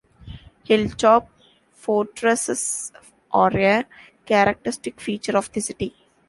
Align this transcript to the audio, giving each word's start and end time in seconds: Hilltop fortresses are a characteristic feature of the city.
Hilltop 0.63 1.27
fortresses 1.75 2.91
are 3.31 3.55
a 3.55 3.83
characteristic 4.25 4.99
feature 4.99 5.37
of 5.37 5.51
the 5.51 5.61
city. 5.61 5.93